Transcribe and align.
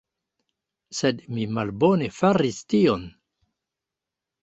Sed 0.99 1.21
mi 1.35 1.45
malbone 1.59 2.09
faris 2.19 2.65
tion. 2.75 3.09